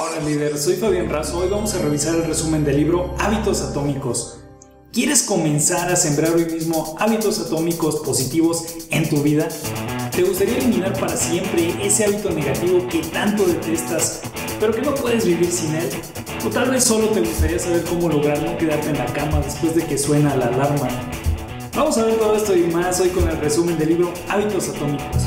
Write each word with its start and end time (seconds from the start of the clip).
Hola 0.00 0.20
líder, 0.20 0.56
soy 0.56 0.76
Fabián 0.76 1.10
Razo. 1.10 1.38
Hoy 1.38 1.48
vamos 1.48 1.74
a 1.74 1.78
revisar 1.78 2.14
el 2.14 2.22
resumen 2.22 2.62
del 2.64 2.76
libro 2.76 3.16
Hábitos 3.18 3.62
Atómicos. 3.62 4.38
¿Quieres 4.92 5.24
comenzar 5.24 5.90
a 5.90 5.96
sembrar 5.96 6.36
hoy 6.36 6.44
mismo 6.44 6.94
hábitos 7.00 7.40
atómicos 7.40 7.96
positivos 7.96 8.76
en 8.90 9.08
tu 9.10 9.24
vida? 9.24 9.48
¿Te 10.12 10.22
gustaría 10.22 10.58
eliminar 10.58 10.96
para 11.00 11.16
siempre 11.16 11.74
ese 11.84 12.04
hábito 12.04 12.30
negativo 12.30 12.86
que 12.86 13.00
tanto 13.00 13.44
detestas, 13.44 14.20
pero 14.60 14.72
que 14.72 14.82
no 14.82 14.94
puedes 14.94 15.26
vivir 15.26 15.50
sin 15.50 15.74
él? 15.74 15.90
O 16.46 16.48
tal 16.48 16.70
vez 16.70 16.84
solo 16.84 17.08
te 17.08 17.18
gustaría 17.18 17.58
saber 17.58 17.82
cómo 17.82 18.08
lograrlo 18.08 18.56
quedarte 18.56 18.90
en 18.90 18.98
la 18.98 19.06
cama 19.06 19.40
después 19.40 19.74
de 19.74 19.84
que 19.84 19.98
suena 19.98 20.36
la 20.36 20.46
alarma. 20.46 20.88
Vamos 21.74 21.98
a 21.98 22.04
ver 22.04 22.18
todo 22.18 22.36
esto 22.36 22.56
y 22.56 22.68
más 22.68 23.00
hoy 23.00 23.08
con 23.08 23.28
el 23.28 23.36
resumen 23.38 23.76
del 23.76 23.88
libro 23.88 24.14
Hábitos 24.28 24.68
Atómicos. 24.68 25.24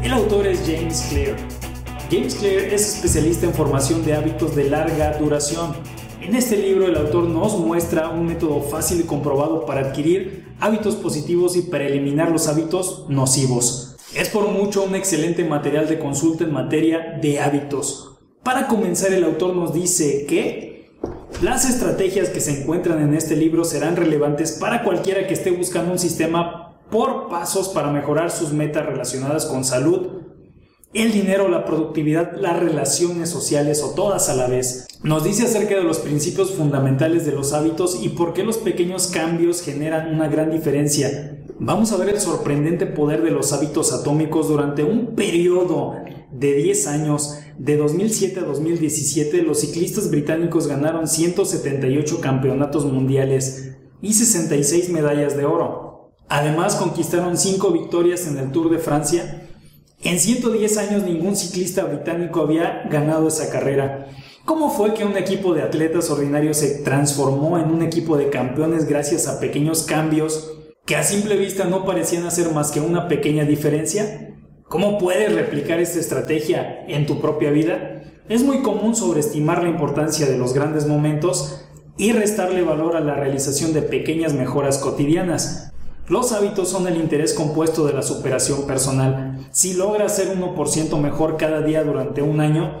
El 0.00 0.12
autor 0.12 0.46
es 0.46 0.60
James 0.60 1.06
Clear. 1.10 1.65
James 2.08 2.36
Clear 2.36 2.72
es 2.72 2.94
especialista 2.94 3.46
en 3.46 3.52
formación 3.54 4.04
de 4.04 4.14
hábitos 4.14 4.54
de 4.54 4.70
larga 4.70 5.18
duración. 5.18 5.74
En 6.20 6.36
este 6.36 6.56
libro 6.56 6.86
el 6.86 6.96
autor 6.96 7.24
nos 7.24 7.58
muestra 7.58 8.10
un 8.10 8.26
método 8.26 8.62
fácil 8.62 9.00
y 9.00 9.02
comprobado 9.02 9.66
para 9.66 9.88
adquirir 9.88 10.54
hábitos 10.60 10.94
positivos 10.94 11.56
y 11.56 11.62
para 11.62 11.84
eliminar 11.84 12.30
los 12.30 12.46
hábitos 12.46 13.06
nocivos. 13.08 13.96
Es 14.14 14.28
por 14.28 14.48
mucho 14.48 14.84
un 14.84 14.94
excelente 14.94 15.44
material 15.44 15.88
de 15.88 15.98
consulta 15.98 16.44
en 16.44 16.52
materia 16.52 17.18
de 17.20 17.40
hábitos. 17.40 18.18
Para 18.44 18.68
comenzar 18.68 19.12
el 19.12 19.24
autor 19.24 19.56
nos 19.56 19.74
dice 19.74 20.26
que 20.26 20.92
las 21.42 21.68
estrategias 21.68 22.28
que 22.28 22.40
se 22.40 22.60
encuentran 22.60 23.02
en 23.02 23.14
este 23.14 23.34
libro 23.34 23.64
serán 23.64 23.96
relevantes 23.96 24.52
para 24.52 24.84
cualquiera 24.84 25.26
que 25.26 25.34
esté 25.34 25.50
buscando 25.50 25.90
un 25.90 25.98
sistema 25.98 26.78
por 26.88 27.28
pasos 27.28 27.68
para 27.68 27.90
mejorar 27.90 28.30
sus 28.30 28.52
metas 28.52 28.86
relacionadas 28.86 29.46
con 29.46 29.64
salud, 29.64 30.25
el 30.96 31.12
dinero, 31.12 31.48
la 31.48 31.64
productividad, 31.64 32.36
las 32.36 32.58
relaciones 32.58 33.28
sociales 33.28 33.82
o 33.82 33.90
todas 33.90 34.28
a 34.28 34.34
la 34.34 34.46
vez. 34.46 34.86
Nos 35.02 35.24
dice 35.24 35.44
acerca 35.44 35.76
de 35.76 35.82
los 35.82 35.98
principios 35.98 36.52
fundamentales 36.52 37.26
de 37.26 37.32
los 37.32 37.52
hábitos 37.52 37.98
y 38.02 38.10
por 38.10 38.32
qué 38.32 38.44
los 38.44 38.56
pequeños 38.58 39.08
cambios 39.08 39.60
generan 39.62 40.14
una 40.14 40.28
gran 40.28 40.50
diferencia. 40.50 41.38
Vamos 41.58 41.92
a 41.92 41.96
ver 41.96 42.08
el 42.08 42.20
sorprendente 42.20 42.86
poder 42.86 43.22
de 43.22 43.30
los 43.30 43.52
hábitos 43.52 43.92
atómicos 43.92 44.48
durante 44.48 44.84
un 44.84 45.14
periodo 45.14 45.96
de 46.32 46.54
10 46.54 46.86
años. 46.86 47.38
De 47.58 47.76
2007 47.76 48.40
a 48.40 48.44
2017 48.44 49.42
los 49.42 49.60
ciclistas 49.60 50.10
británicos 50.10 50.66
ganaron 50.66 51.08
178 51.08 52.20
campeonatos 52.20 52.84
mundiales 52.84 53.76
y 54.00 54.14
66 54.14 54.90
medallas 54.90 55.36
de 55.36 55.44
oro. 55.44 56.12
Además 56.28 56.74
conquistaron 56.74 57.36
5 57.36 57.70
victorias 57.70 58.26
en 58.26 58.38
el 58.38 58.50
Tour 58.50 58.70
de 58.70 58.78
Francia 58.78 59.45
en 60.02 60.20
110 60.20 60.76
años 60.78 61.02
ningún 61.02 61.36
ciclista 61.36 61.84
británico 61.84 62.40
había 62.40 62.84
ganado 62.90 63.28
esa 63.28 63.50
carrera. 63.50 64.08
¿Cómo 64.44 64.70
fue 64.70 64.94
que 64.94 65.04
un 65.04 65.16
equipo 65.16 65.54
de 65.54 65.62
atletas 65.62 66.10
ordinarios 66.10 66.58
se 66.58 66.82
transformó 66.82 67.58
en 67.58 67.70
un 67.70 67.82
equipo 67.82 68.16
de 68.16 68.30
campeones 68.30 68.86
gracias 68.86 69.26
a 69.26 69.40
pequeños 69.40 69.82
cambios 69.82 70.52
que 70.84 70.94
a 70.94 71.02
simple 71.02 71.36
vista 71.36 71.64
no 71.64 71.84
parecían 71.84 72.26
hacer 72.26 72.52
más 72.52 72.70
que 72.70 72.80
una 72.80 73.08
pequeña 73.08 73.44
diferencia? 73.44 74.36
¿Cómo 74.68 74.98
puedes 74.98 75.34
replicar 75.34 75.80
esta 75.80 75.98
estrategia 75.98 76.84
en 76.86 77.06
tu 77.06 77.20
propia 77.20 77.50
vida? 77.50 78.02
Es 78.28 78.42
muy 78.42 78.62
común 78.62 78.94
sobreestimar 78.94 79.62
la 79.62 79.68
importancia 79.68 80.26
de 80.26 80.38
los 80.38 80.52
grandes 80.52 80.86
momentos 80.86 81.64
y 81.96 82.12
restarle 82.12 82.62
valor 82.62 82.96
a 82.96 83.00
la 83.00 83.14
realización 83.14 83.72
de 83.72 83.82
pequeñas 83.82 84.34
mejoras 84.34 84.78
cotidianas. 84.78 85.72
Los 86.08 86.30
hábitos 86.30 86.68
son 86.68 86.86
el 86.86 86.98
interés 86.98 87.34
compuesto 87.34 87.84
de 87.84 87.92
la 87.92 88.02
superación 88.02 88.64
personal. 88.64 89.48
Si 89.50 89.74
logras 89.74 90.14
ser 90.14 90.38
1% 90.38 91.00
mejor 91.00 91.36
cada 91.36 91.62
día 91.62 91.82
durante 91.82 92.22
un 92.22 92.40
año, 92.40 92.78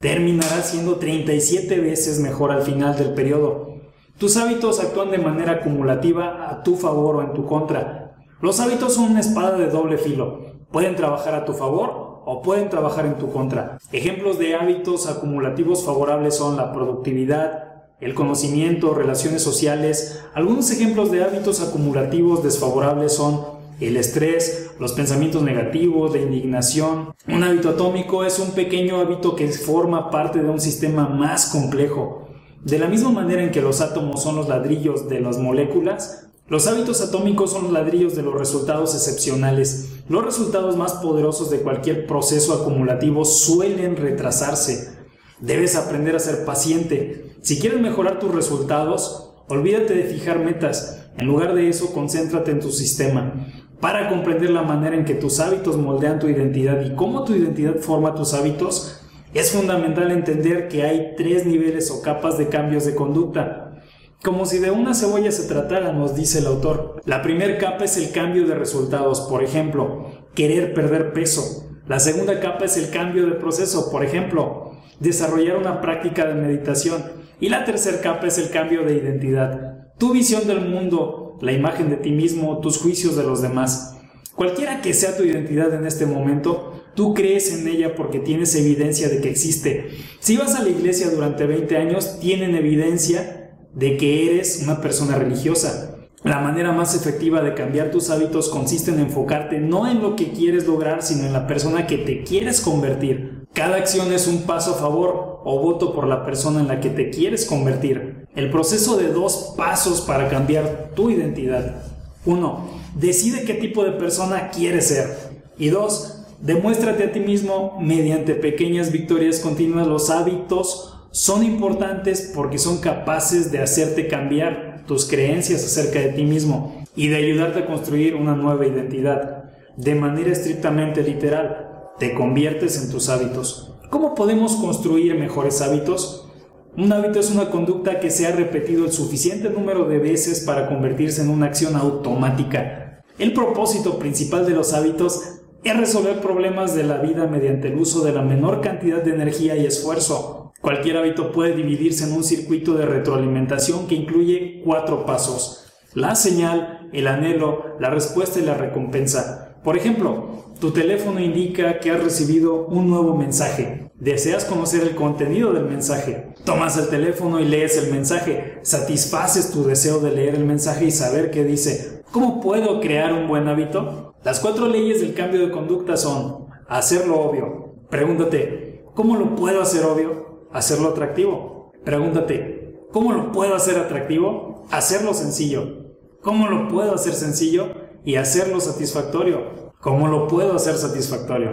terminarás 0.00 0.70
siendo 0.70 0.96
37 0.96 1.78
veces 1.78 2.18
mejor 2.18 2.50
al 2.50 2.62
final 2.62 2.96
del 2.96 3.14
periodo. 3.14 3.76
Tus 4.18 4.36
hábitos 4.36 4.80
actúan 4.80 5.12
de 5.12 5.18
manera 5.18 5.52
acumulativa 5.52 6.50
a 6.50 6.64
tu 6.64 6.74
favor 6.74 7.16
o 7.16 7.22
en 7.22 7.32
tu 7.32 7.46
contra. 7.46 8.16
Los 8.40 8.58
hábitos 8.58 8.94
son 8.94 9.12
una 9.12 9.20
espada 9.20 9.56
de 9.56 9.70
doble 9.70 9.96
filo. 9.96 10.40
Pueden 10.72 10.96
trabajar 10.96 11.36
a 11.36 11.44
tu 11.44 11.52
favor 11.52 12.22
o 12.26 12.42
pueden 12.42 12.70
trabajar 12.70 13.06
en 13.06 13.18
tu 13.18 13.30
contra. 13.30 13.78
Ejemplos 13.92 14.40
de 14.40 14.56
hábitos 14.56 15.08
acumulativos 15.08 15.84
favorables 15.84 16.36
son 16.36 16.56
la 16.56 16.72
productividad, 16.72 17.73
el 18.00 18.14
conocimiento, 18.14 18.94
relaciones 18.94 19.42
sociales. 19.42 20.20
Algunos 20.34 20.70
ejemplos 20.70 21.10
de 21.10 21.24
hábitos 21.24 21.60
acumulativos 21.60 22.42
desfavorables 22.42 23.14
son 23.14 23.54
el 23.80 23.96
estrés, 23.96 24.70
los 24.78 24.92
pensamientos 24.92 25.42
negativos, 25.42 26.12
la 26.12 26.20
indignación. 26.20 27.14
Un 27.28 27.42
hábito 27.42 27.70
atómico 27.70 28.24
es 28.24 28.38
un 28.38 28.52
pequeño 28.52 29.00
hábito 29.00 29.34
que 29.34 29.48
forma 29.48 30.10
parte 30.10 30.42
de 30.42 30.48
un 30.48 30.60
sistema 30.60 31.08
más 31.08 31.46
complejo. 31.46 32.28
De 32.62 32.78
la 32.78 32.88
misma 32.88 33.10
manera 33.10 33.42
en 33.42 33.50
que 33.50 33.60
los 33.60 33.80
átomos 33.80 34.22
son 34.22 34.36
los 34.36 34.48
ladrillos 34.48 35.08
de 35.08 35.20
las 35.20 35.38
moléculas, 35.38 36.28
los 36.46 36.66
hábitos 36.66 37.00
atómicos 37.00 37.52
son 37.52 37.64
los 37.64 37.72
ladrillos 37.72 38.14
de 38.14 38.22
los 38.22 38.34
resultados 38.34 38.94
excepcionales. 38.94 39.92
Los 40.10 40.22
resultados 40.22 40.76
más 40.76 40.92
poderosos 40.94 41.50
de 41.50 41.60
cualquier 41.60 42.06
proceso 42.06 42.52
acumulativo 42.52 43.24
suelen 43.24 43.96
retrasarse. 43.96 44.93
Debes 45.40 45.76
aprender 45.76 46.14
a 46.14 46.20
ser 46.20 46.44
paciente, 46.44 47.34
si 47.44 47.58
quieres 47.58 47.78
mejorar 47.78 48.20
tus 48.20 48.34
resultados, 48.34 49.34
olvídate 49.48 49.92
de 49.92 50.04
fijar 50.04 50.38
metas. 50.38 51.08
En 51.18 51.26
lugar 51.26 51.54
de 51.54 51.68
eso, 51.68 51.92
concéntrate 51.92 52.52
en 52.52 52.60
tu 52.60 52.70
sistema. 52.70 53.34
Para 53.80 54.08
comprender 54.08 54.48
la 54.48 54.62
manera 54.62 54.96
en 54.96 55.04
que 55.04 55.14
tus 55.14 55.40
hábitos 55.40 55.76
moldean 55.76 56.18
tu 56.18 56.26
identidad 56.28 56.80
y 56.80 56.94
cómo 56.94 57.24
tu 57.24 57.34
identidad 57.34 57.76
forma 57.80 58.14
tus 58.14 58.32
hábitos, 58.32 59.02
es 59.34 59.50
fundamental 59.50 60.10
entender 60.10 60.68
que 60.68 60.84
hay 60.84 61.14
tres 61.18 61.44
niveles 61.44 61.90
o 61.90 62.00
capas 62.00 62.38
de 62.38 62.48
cambios 62.48 62.86
de 62.86 62.94
conducta. 62.94 63.82
Como 64.22 64.46
si 64.46 64.58
de 64.58 64.70
una 64.70 64.94
cebolla 64.94 65.30
se 65.30 65.46
tratara, 65.46 65.92
nos 65.92 66.14
dice 66.14 66.38
el 66.38 66.46
autor. 66.46 67.02
La 67.04 67.20
primera 67.20 67.58
capa 67.58 67.84
es 67.84 67.98
el 67.98 68.10
cambio 68.10 68.46
de 68.46 68.54
resultados, 68.54 69.20
por 69.22 69.42
ejemplo, 69.42 70.06
querer 70.34 70.72
perder 70.72 71.12
peso. 71.12 71.66
La 71.86 72.00
segunda 72.00 72.40
capa 72.40 72.64
es 72.64 72.78
el 72.78 72.88
cambio 72.88 73.26
de 73.26 73.32
proceso, 73.32 73.90
por 73.90 74.02
ejemplo, 74.02 74.63
desarrollar 75.00 75.56
una 75.56 75.80
práctica 75.80 76.26
de 76.26 76.34
meditación. 76.34 77.02
Y 77.40 77.48
la 77.48 77.64
tercera 77.64 78.00
capa 78.00 78.26
es 78.26 78.38
el 78.38 78.50
cambio 78.50 78.84
de 78.84 78.96
identidad. 78.96 79.88
Tu 79.98 80.12
visión 80.12 80.46
del 80.46 80.68
mundo, 80.68 81.38
la 81.40 81.52
imagen 81.52 81.90
de 81.90 81.96
ti 81.96 82.10
mismo, 82.10 82.60
tus 82.60 82.78
juicios 82.78 83.16
de 83.16 83.24
los 83.24 83.42
demás. 83.42 83.96
Cualquiera 84.34 84.82
que 84.82 84.94
sea 84.94 85.16
tu 85.16 85.22
identidad 85.22 85.72
en 85.74 85.86
este 85.86 86.06
momento, 86.06 86.82
tú 86.94 87.14
crees 87.14 87.52
en 87.52 87.68
ella 87.68 87.94
porque 87.94 88.18
tienes 88.18 88.54
evidencia 88.56 89.08
de 89.08 89.20
que 89.20 89.30
existe. 89.30 89.90
Si 90.18 90.36
vas 90.36 90.54
a 90.54 90.62
la 90.62 90.70
iglesia 90.70 91.10
durante 91.10 91.46
20 91.46 91.76
años, 91.76 92.18
tienen 92.18 92.54
evidencia 92.54 93.52
de 93.74 93.96
que 93.96 94.30
eres 94.30 94.60
una 94.62 94.80
persona 94.80 95.16
religiosa. 95.16 95.90
La 96.24 96.40
manera 96.40 96.72
más 96.72 96.94
efectiva 96.94 97.42
de 97.42 97.54
cambiar 97.54 97.90
tus 97.90 98.08
hábitos 98.08 98.48
consiste 98.48 98.90
en 98.90 99.00
enfocarte 99.00 99.60
no 99.60 99.86
en 99.90 100.00
lo 100.00 100.16
que 100.16 100.32
quieres 100.32 100.66
lograr, 100.66 101.02
sino 101.02 101.26
en 101.26 101.32
la 101.32 101.46
persona 101.46 101.86
que 101.86 101.98
te 101.98 102.24
quieres 102.24 102.60
convertir. 102.60 103.33
Cada 103.54 103.76
acción 103.76 104.12
es 104.12 104.26
un 104.26 104.42
paso 104.42 104.72
a 104.72 104.78
favor 104.78 105.40
o 105.44 105.60
voto 105.60 105.94
por 105.94 106.08
la 106.08 106.24
persona 106.24 106.58
en 106.58 106.66
la 106.66 106.80
que 106.80 106.90
te 106.90 107.10
quieres 107.10 107.46
convertir. 107.46 108.26
El 108.34 108.50
proceso 108.50 108.96
de 108.96 109.12
dos 109.12 109.54
pasos 109.56 110.00
para 110.00 110.28
cambiar 110.28 110.90
tu 110.96 111.08
identidad. 111.08 111.84
1. 112.26 112.68
Decide 112.96 113.44
qué 113.44 113.54
tipo 113.54 113.84
de 113.84 113.92
persona 113.92 114.50
quieres 114.50 114.88
ser. 114.88 115.16
Y 115.56 115.68
2. 115.68 116.24
Demuéstrate 116.40 117.04
a 117.04 117.12
ti 117.12 117.20
mismo 117.20 117.78
mediante 117.80 118.34
pequeñas 118.34 118.90
victorias 118.90 119.38
continuas 119.38 119.86
los 119.86 120.10
hábitos 120.10 120.92
son 121.12 121.44
importantes 121.44 122.32
porque 122.34 122.58
son 122.58 122.78
capaces 122.78 123.52
de 123.52 123.60
hacerte 123.60 124.08
cambiar 124.08 124.82
tus 124.88 125.04
creencias 125.04 125.64
acerca 125.64 126.00
de 126.00 126.08
ti 126.08 126.24
mismo 126.24 126.82
y 126.96 127.06
de 127.06 127.16
ayudarte 127.16 127.60
a 127.60 127.66
construir 127.66 128.16
una 128.16 128.34
nueva 128.34 128.66
identidad. 128.66 129.44
De 129.76 129.94
manera 129.94 130.32
estrictamente 130.32 131.04
literal, 131.04 131.73
te 131.98 132.14
conviertes 132.14 132.82
en 132.82 132.90
tus 132.90 133.08
hábitos. 133.08 133.72
¿Cómo 133.90 134.14
podemos 134.14 134.56
construir 134.56 135.14
mejores 135.18 135.60
hábitos? 135.62 136.28
Un 136.76 136.92
hábito 136.92 137.20
es 137.20 137.30
una 137.30 137.50
conducta 137.50 138.00
que 138.00 138.10
se 138.10 138.26
ha 138.26 138.32
repetido 138.32 138.84
el 138.84 138.92
suficiente 138.92 139.48
número 139.48 139.84
de 139.84 139.98
veces 139.98 140.40
para 140.40 140.68
convertirse 140.68 141.22
en 141.22 141.30
una 141.30 141.46
acción 141.46 141.76
automática. 141.76 143.02
El 143.18 143.32
propósito 143.32 143.98
principal 144.00 144.44
de 144.44 144.54
los 144.54 144.72
hábitos 144.72 145.22
es 145.62 145.76
resolver 145.76 146.20
problemas 146.20 146.74
de 146.74 146.82
la 146.82 146.98
vida 146.98 147.28
mediante 147.28 147.68
el 147.68 147.78
uso 147.78 148.04
de 148.04 148.12
la 148.12 148.22
menor 148.22 148.60
cantidad 148.60 149.02
de 149.02 149.14
energía 149.14 149.56
y 149.56 149.64
esfuerzo. 149.64 150.52
Cualquier 150.60 150.96
hábito 150.96 151.30
puede 151.30 151.54
dividirse 151.54 152.04
en 152.04 152.12
un 152.12 152.24
circuito 152.24 152.74
de 152.74 152.86
retroalimentación 152.86 153.86
que 153.86 153.94
incluye 153.94 154.62
cuatro 154.64 155.06
pasos. 155.06 155.72
La 155.94 156.16
señal, 156.16 156.88
el 156.92 157.06
anhelo, 157.06 157.76
la 157.78 157.90
respuesta 157.90 158.40
y 158.40 158.44
la 158.44 158.54
recompensa. 158.54 159.56
Por 159.62 159.76
ejemplo, 159.76 160.43
tu 160.64 160.70
teléfono 160.70 161.20
indica 161.20 161.78
que 161.78 161.90
has 161.90 162.02
recibido 162.02 162.64
un 162.64 162.88
nuevo 162.88 163.14
mensaje. 163.14 163.90
Deseas 163.96 164.46
conocer 164.46 164.80
el 164.80 164.94
contenido 164.94 165.52
del 165.52 165.66
mensaje. 165.66 166.32
Tomas 166.46 166.78
el 166.78 166.88
teléfono 166.88 167.38
y 167.38 167.44
lees 167.44 167.76
el 167.76 167.92
mensaje. 167.92 168.60
Satisfaces 168.62 169.50
tu 169.50 169.64
deseo 169.64 170.00
de 170.00 170.12
leer 170.12 170.36
el 170.36 170.46
mensaje 170.46 170.86
y 170.86 170.90
saber 170.90 171.30
qué 171.30 171.44
dice. 171.44 172.02
¿Cómo 172.12 172.40
puedo 172.40 172.80
crear 172.80 173.12
un 173.12 173.28
buen 173.28 173.46
hábito? 173.46 174.14
Las 174.24 174.40
cuatro 174.40 174.66
leyes 174.66 175.02
del 175.02 175.12
cambio 175.12 175.46
de 175.46 175.52
conducta 175.52 175.98
son 175.98 176.46
hacerlo 176.66 177.20
obvio. 177.20 177.74
Pregúntate, 177.90 178.86
¿cómo 178.94 179.16
lo 179.16 179.36
puedo 179.36 179.60
hacer 179.60 179.84
obvio? 179.84 180.48
hacerlo 180.50 180.88
atractivo. 180.88 181.72
Pregúntate, 181.84 182.86
¿cómo 182.90 183.12
lo 183.12 183.32
puedo 183.32 183.54
hacer 183.54 183.76
atractivo? 183.76 184.64
Hacerlo 184.70 185.12
sencillo. 185.12 185.92
¿Cómo 186.22 186.48
lo 186.48 186.68
puedo 186.68 186.94
hacer 186.94 187.12
sencillo 187.12 187.68
y 188.02 188.14
hacerlo 188.16 188.60
satisfactorio? 188.60 189.63
¿Cómo 189.84 190.08
lo 190.08 190.26
puedo 190.28 190.56
hacer 190.56 190.78
satisfactorio? 190.78 191.50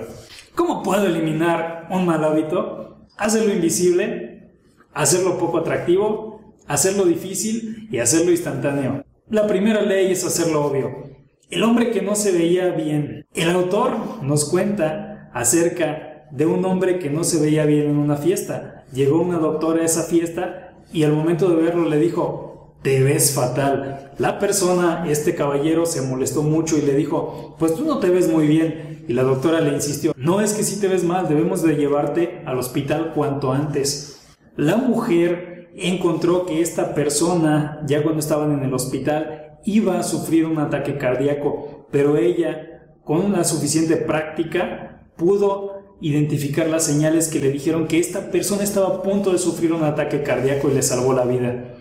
¿Cómo 0.55 0.83
puedo 0.83 1.05
eliminar 1.05 1.89
un 1.91 2.05
mal 2.05 2.23
hábito? 2.23 3.01
Hacerlo 3.17 3.53
invisible, 3.53 4.53
hacerlo 4.93 5.37
poco 5.37 5.57
atractivo, 5.57 6.55
hacerlo 6.65 7.03
difícil 7.03 7.89
y 7.91 7.97
hacerlo 7.97 8.31
instantáneo. 8.31 9.03
La 9.29 9.47
primera 9.47 9.81
ley 9.81 10.13
es 10.13 10.23
hacerlo 10.23 10.63
obvio. 10.63 11.11
El 11.49 11.61
hombre 11.63 11.91
que 11.91 12.01
no 12.01 12.15
se 12.15 12.31
veía 12.31 12.69
bien. 12.69 13.25
El 13.33 13.49
autor 13.49 14.23
nos 14.23 14.45
cuenta 14.45 15.29
acerca 15.33 16.29
de 16.31 16.45
un 16.45 16.63
hombre 16.63 16.99
que 16.99 17.09
no 17.09 17.25
se 17.25 17.37
veía 17.37 17.65
bien 17.65 17.89
en 17.89 17.97
una 17.97 18.15
fiesta. 18.15 18.85
Llegó 18.93 19.21
una 19.21 19.39
doctora 19.39 19.81
a 19.81 19.85
esa 19.85 20.03
fiesta 20.03 20.77
y 20.93 21.03
al 21.03 21.11
momento 21.11 21.49
de 21.49 21.61
verlo 21.61 21.89
le 21.89 21.99
dijo, 21.99 22.50
te 22.81 23.03
ves 23.03 23.33
fatal. 23.33 24.11
La 24.17 24.39
persona, 24.39 25.05
este 25.07 25.35
caballero, 25.35 25.85
se 25.85 26.01
molestó 26.01 26.41
mucho 26.41 26.77
y 26.77 26.81
le 26.81 26.95
dijo, 26.95 27.55
pues 27.59 27.75
tú 27.75 27.85
no 27.85 27.99
te 27.99 28.09
ves 28.09 28.27
muy 28.27 28.47
bien. 28.47 29.05
Y 29.07 29.13
la 29.13 29.23
doctora 29.23 29.61
le 29.61 29.73
insistió, 29.73 30.13
no 30.15 30.41
es 30.41 30.53
que 30.53 30.63
si 30.63 30.79
te 30.79 30.87
ves 30.87 31.03
mal, 31.03 31.27
debemos 31.27 31.61
de 31.63 31.75
llevarte 31.75 32.41
al 32.45 32.57
hospital 32.57 33.13
cuanto 33.13 33.51
antes. 33.51 34.21
La 34.55 34.77
mujer 34.77 35.71
encontró 35.75 36.45
que 36.45 36.61
esta 36.61 36.93
persona, 36.93 37.81
ya 37.87 38.03
cuando 38.03 38.19
estaban 38.19 38.51
en 38.51 38.63
el 38.63 38.73
hospital, 38.73 39.59
iba 39.63 39.99
a 39.99 40.03
sufrir 40.03 40.45
un 40.45 40.59
ataque 40.59 40.97
cardíaco, 40.97 41.87
pero 41.91 42.17
ella, 42.17 42.97
con 43.03 43.19
una 43.19 43.43
suficiente 43.43 43.97
práctica, 43.97 45.03
pudo 45.15 45.97
identificar 46.01 46.67
las 46.67 46.83
señales 46.83 47.27
que 47.27 47.39
le 47.39 47.51
dijeron 47.51 47.87
que 47.87 47.99
esta 47.99 48.31
persona 48.31 48.63
estaba 48.63 48.87
a 48.87 49.03
punto 49.03 49.31
de 49.31 49.37
sufrir 49.37 49.71
un 49.71 49.83
ataque 49.83 50.23
cardíaco 50.23 50.69
y 50.69 50.73
le 50.73 50.81
salvó 50.81 51.13
la 51.13 51.25
vida. 51.25 51.80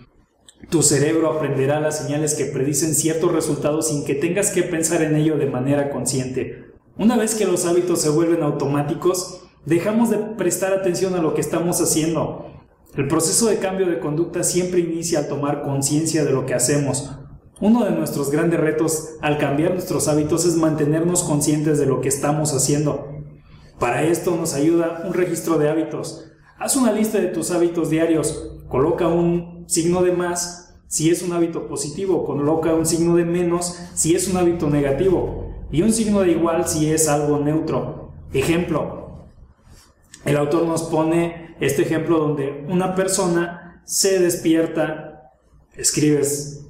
Tu 0.69 0.83
cerebro 0.83 1.31
aprenderá 1.31 1.79
las 1.79 1.97
señales 1.97 2.35
que 2.35 2.45
predicen 2.45 2.95
ciertos 2.95 3.31
resultados 3.31 3.87
sin 3.89 4.05
que 4.05 4.15
tengas 4.15 4.51
que 4.51 4.63
pensar 4.63 5.01
en 5.01 5.15
ello 5.15 5.37
de 5.37 5.47
manera 5.47 5.89
consciente. 5.89 6.71
Una 6.97 7.17
vez 7.17 7.35
que 7.35 7.45
los 7.45 7.65
hábitos 7.65 8.01
se 8.01 8.09
vuelven 8.09 8.43
automáticos, 8.43 9.41
dejamos 9.65 10.09
de 10.09 10.17
prestar 10.17 10.73
atención 10.73 11.15
a 11.15 11.21
lo 11.21 11.33
que 11.33 11.41
estamos 11.41 11.81
haciendo. 11.81 12.45
El 12.95 13.07
proceso 13.07 13.47
de 13.47 13.57
cambio 13.57 13.87
de 13.87 13.99
conducta 13.99 14.43
siempre 14.43 14.81
inicia 14.81 15.19
al 15.19 15.27
tomar 15.27 15.63
conciencia 15.63 16.25
de 16.25 16.31
lo 16.31 16.45
que 16.45 16.53
hacemos. 16.53 17.11
Uno 17.59 17.85
de 17.85 17.91
nuestros 17.91 18.31
grandes 18.31 18.59
retos 18.59 19.15
al 19.21 19.37
cambiar 19.37 19.73
nuestros 19.73 20.07
hábitos 20.07 20.45
es 20.45 20.55
mantenernos 20.55 21.23
conscientes 21.23 21.79
de 21.79 21.85
lo 21.85 22.01
que 22.01 22.09
estamos 22.09 22.53
haciendo. 22.53 23.07
Para 23.79 24.03
esto 24.03 24.35
nos 24.35 24.53
ayuda 24.53 25.03
un 25.05 25.13
registro 25.13 25.57
de 25.57 25.69
hábitos. 25.69 26.25
Haz 26.59 26.75
una 26.75 26.91
lista 26.91 27.19
de 27.19 27.27
tus 27.27 27.51
hábitos 27.51 27.89
diarios, 27.89 28.57
coloca 28.67 29.07
signo 29.67 30.01
de 30.01 30.11
más 30.11 30.75
si 30.87 31.09
es 31.09 31.21
un 31.21 31.31
hábito 31.31 31.67
positivo, 31.67 32.25
coloca 32.25 32.73
un 32.73 32.85
signo 32.85 33.15
de 33.15 33.23
menos 33.23 33.79
si 33.93 34.13
es 34.13 34.27
un 34.27 34.35
hábito 34.35 34.69
negativo 34.69 35.53
y 35.71 35.83
un 35.83 35.93
signo 35.93 36.19
de 36.19 36.31
igual 36.31 36.67
si 36.67 36.91
es 36.91 37.07
algo 37.07 37.39
neutro. 37.39 38.11
Ejemplo, 38.33 39.27
el 40.25 40.35
autor 40.35 40.65
nos 40.65 40.83
pone 40.83 41.55
este 41.61 41.83
ejemplo 41.83 42.19
donde 42.19 42.65
una 42.69 42.93
persona 42.95 43.81
se 43.85 44.19
despierta, 44.19 45.31
escribes, 45.75 46.67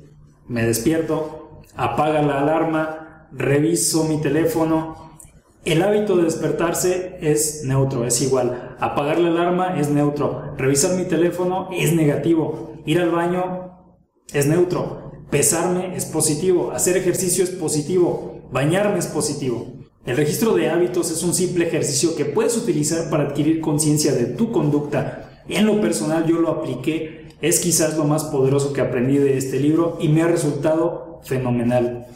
me 0.48 0.66
despierto, 0.66 1.62
apaga 1.76 2.22
la 2.22 2.42
alarma, 2.42 3.28
reviso 3.32 4.04
mi 4.04 4.22
teléfono. 4.22 5.20
El 5.64 5.82
hábito 5.84 6.18
de 6.18 6.24
despertarse 6.24 7.18
es 7.22 7.64
neutro, 7.66 8.06
es 8.06 8.22
igual. 8.22 8.76
Apagar 8.80 9.20
la 9.20 9.30
alarma 9.30 9.80
es 9.80 9.90
neutro. 9.90 10.56
Revisar 10.58 10.96
mi 10.98 11.06
teléfono 11.06 11.70
es 11.72 11.94
negativo. 11.94 12.71
Ir 12.86 13.00
al 13.00 13.12
baño 13.12 13.96
es 14.34 14.48
neutro. 14.48 15.12
Pesarme 15.30 15.96
es 15.96 16.06
positivo. 16.06 16.72
Hacer 16.72 16.98
ejercicio 16.98 17.44
es 17.44 17.52
positivo. 17.52 18.42
Bañarme 18.52 19.00
es 19.00 19.08
positivo. 19.08 19.68
El 20.06 20.18
registro 20.18 20.56
de 20.56 20.70
hábitos 20.70 21.12
es 21.12 21.22
un 21.22 21.34
simple 21.34 21.68
ejercicio 21.68 22.16
que 22.16 22.26
puedes 22.26 22.58
utilizar 22.58 23.10
para 23.10 23.26
adquirir 23.26 23.62
conciencia 23.62 24.14
de 24.14 24.26
tu 24.26 24.52
conducta. 24.52 25.44
En 25.48 25.68
lo 25.68 25.80
personal 25.80 26.26
yo 26.26 26.40
lo 26.40 26.50
apliqué, 26.50 27.28
es 27.40 27.60
quizás 27.60 27.98
lo 27.98 28.06
más 28.06 28.24
poderoso 28.26 28.74
que 28.74 28.82
aprendí 28.82 29.18
de 29.18 29.38
este 29.38 29.60
libro 29.60 29.98
y 30.02 30.10
me 30.10 30.24
ha 30.24 30.28
resultado 30.28 31.20
fenomenal. 31.24 32.08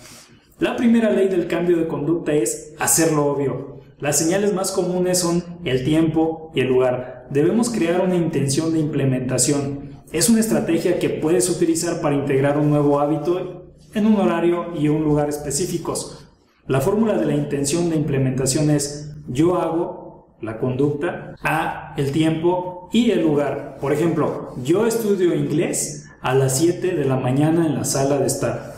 La 0.59 0.75
primera 0.75 1.11
ley 1.11 1.27
del 1.27 1.47
cambio 1.47 1.77
de 1.77 1.87
conducta 1.87 2.33
es 2.33 2.73
hacerlo 2.79 3.25
obvio. 3.25 3.81
Las 3.99 4.17
señales 4.17 4.53
más 4.53 4.71
comunes 4.71 5.19
son 5.19 5.43
el 5.63 5.83
tiempo 5.83 6.51
y 6.55 6.61
el 6.61 6.67
lugar. 6.67 7.27
Debemos 7.29 7.69
crear 7.69 8.01
una 8.01 8.15
intención 8.15 8.73
de 8.73 8.79
implementación. 8.79 9.94
Es 10.11 10.29
una 10.29 10.39
estrategia 10.39 10.99
que 10.99 11.09
puedes 11.09 11.49
utilizar 11.49 11.99
para 11.99 12.15
integrar 12.15 12.57
un 12.57 12.69
nuevo 12.69 12.99
hábito 12.99 13.73
en 13.93 14.05
un 14.05 14.15
horario 14.17 14.73
y 14.77 14.87
un 14.87 15.03
lugar 15.03 15.29
específicos. 15.29 16.27
La 16.67 16.79
fórmula 16.79 17.17
de 17.17 17.25
la 17.25 17.35
intención 17.35 17.89
de 17.89 17.95
implementación 17.95 18.69
es 18.69 19.13
yo 19.27 19.57
hago 19.57 20.37
la 20.41 20.59
conducta 20.59 21.35
a 21.43 21.93
el 21.97 22.11
tiempo 22.11 22.89
y 22.93 23.11
el 23.11 23.23
lugar. 23.23 23.77
Por 23.81 23.93
ejemplo, 23.93 24.53
yo 24.63 24.85
estudio 24.85 25.33
inglés 25.33 26.05
a 26.21 26.35
las 26.35 26.59
7 26.59 26.95
de 26.95 27.05
la 27.05 27.17
mañana 27.17 27.65
en 27.65 27.75
la 27.75 27.83
sala 27.83 28.17
de 28.19 28.27
estar. 28.27 28.75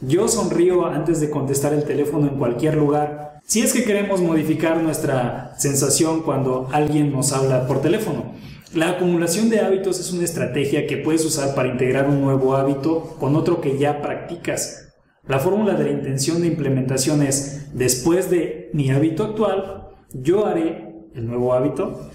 Yo 0.00 0.26
sonrío 0.26 0.86
antes 0.86 1.20
de 1.20 1.30
contestar 1.30 1.74
el 1.74 1.84
teléfono 1.84 2.26
en 2.26 2.38
cualquier 2.38 2.76
lugar. 2.76 3.40
Si 3.44 3.60
es 3.60 3.72
que 3.72 3.84
queremos 3.84 4.20
modificar 4.20 4.78
nuestra 4.78 5.54
sensación 5.58 6.22
cuando 6.22 6.68
alguien 6.72 7.12
nos 7.12 7.32
habla 7.32 7.66
por 7.66 7.80
teléfono. 7.80 8.32
La 8.74 8.88
acumulación 8.88 9.50
de 9.50 9.60
hábitos 9.60 10.00
es 10.00 10.14
una 10.14 10.24
estrategia 10.24 10.86
que 10.86 10.96
puedes 10.96 11.26
usar 11.26 11.54
para 11.54 11.68
integrar 11.68 12.08
un 12.08 12.22
nuevo 12.22 12.56
hábito 12.56 13.16
con 13.20 13.36
otro 13.36 13.60
que 13.60 13.76
ya 13.76 14.00
practicas. 14.00 14.94
La 15.28 15.38
fórmula 15.38 15.74
de 15.74 15.84
la 15.84 15.90
intención 15.90 16.40
de 16.40 16.46
implementación 16.46 17.22
es, 17.22 17.68
después 17.74 18.30
de 18.30 18.70
mi 18.72 18.90
hábito 18.90 19.24
actual, 19.24 19.88
yo 20.14 20.46
haré 20.46 20.90
el 21.14 21.26
nuevo 21.26 21.52
hábito. 21.52 22.10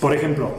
Por 0.00 0.12
ejemplo, 0.12 0.50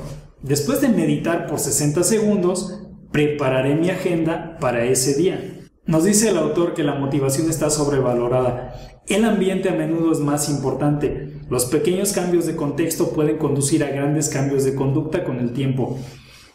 después 0.42 0.80
de 0.80 0.88
meditar 0.88 1.48
por 1.48 1.60
60 1.60 2.04
segundos, 2.04 2.84
prepararé 3.12 3.76
mi 3.76 3.90
agenda 3.90 4.58
para 4.62 4.86
ese 4.86 5.16
día. 5.16 5.42
Nos 5.86 6.06
dice 6.06 6.30
el 6.30 6.38
autor 6.38 6.74
que 6.74 6.84
la 6.84 6.96
motivación 6.96 7.50
está 7.50 7.70
sobrevalorada. 7.70 8.97
El 9.08 9.24
ambiente 9.24 9.70
a 9.70 9.74
menudo 9.74 10.12
es 10.12 10.20
más 10.20 10.50
importante. 10.50 11.40
Los 11.50 11.64
pequeños 11.64 12.12
cambios 12.12 12.46
de 12.46 12.58
contexto 12.58 13.12
pueden 13.12 13.38
conducir 13.38 13.82
a 13.86 13.90
grandes 13.90 14.28
cambios 14.28 14.66
de 14.66 14.76
conducta 14.76 15.24
con 15.24 15.40
el 15.40 15.54
tiempo. 15.54 15.98